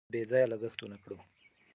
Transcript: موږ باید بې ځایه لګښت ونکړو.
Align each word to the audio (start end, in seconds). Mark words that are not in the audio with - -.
موږ 0.03 0.07
باید 0.07 0.11
بې 0.13 0.21
ځایه 0.31 0.49
لګښت 0.51 0.79
ونکړو. 0.81 1.17